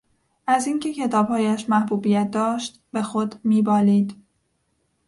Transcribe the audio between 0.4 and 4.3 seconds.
از این که کتابهایش محبوبیت داشت به خود میبالید